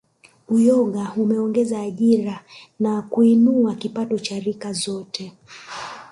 [0.55, 2.35] Uyoga umeongeza ajira
[2.79, 5.23] na kuinua kipato kwa rika zote